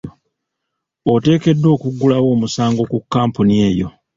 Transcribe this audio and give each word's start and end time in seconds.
Oteekeddwa 1.13 1.69
okuggulawo 1.75 2.27
omusango 2.35 2.81
ku 2.91 2.97
kampuni 3.11 3.53
eyo. 3.67 3.87